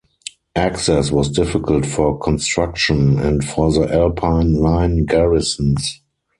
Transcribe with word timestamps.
Access 0.55 1.11
was 1.11 1.29
difficult 1.29 1.85
for 1.85 2.17
construction 2.17 3.19
and 3.19 3.45
for 3.45 3.71
the 3.71 3.87
Alpine 3.93 4.55
Line 4.55 5.05
garrisons. 5.05 6.01